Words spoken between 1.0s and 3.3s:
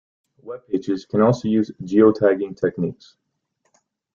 can also use geotagging techniques.